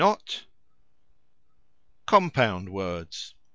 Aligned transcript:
encore! 0.03 0.45
COMPOUND 2.07 2.69
WORDS. 2.69 3.35